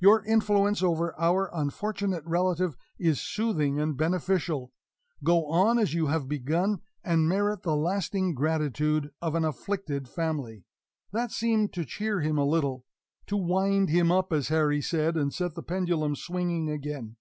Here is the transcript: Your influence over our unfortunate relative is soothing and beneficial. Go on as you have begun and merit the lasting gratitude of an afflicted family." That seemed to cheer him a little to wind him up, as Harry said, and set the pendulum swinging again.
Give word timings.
Your 0.00 0.24
influence 0.24 0.82
over 0.82 1.14
our 1.20 1.50
unfortunate 1.52 2.24
relative 2.24 2.74
is 2.98 3.20
soothing 3.20 3.78
and 3.78 3.98
beneficial. 3.98 4.72
Go 5.22 5.44
on 5.48 5.78
as 5.78 5.92
you 5.92 6.06
have 6.06 6.26
begun 6.26 6.80
and 7.02 7.28
merit 7.28 7.64
the 7.64 7.76
lasting 7.76 8.32
gratitude 8.32 9.10
of 9.20 9.34
an 9.34 9.44
afflicted 9.44 10.08
family." 10.08 10.64
That 11.12 11.32
seemed 11.32 11.74
to 11.74 11.84
cheer 11.84 12.22
him 12.22 12.38
a 12.38 12.46
little 12.46 12.86
to 13.26 13.36
wind 13.36 13.90
him 13.90 14.10
up, 14.10 14.32
as 14.32 14.48
Harry 14.48 14.80
said, 14.80 15.18
and 15.18 15.34
set 15.34 15.54
the 15.54 15.62
pendulum 15.62 16.16
swinging 16.16 16.70
again. 16.70 17.16